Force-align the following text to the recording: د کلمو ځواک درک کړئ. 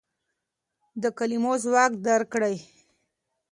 د 1.01 1.03
کلمو 1.17 1.53
ځواک 1.63 1.91
درک 2.05 2.27
کړئ. 2.33 2.55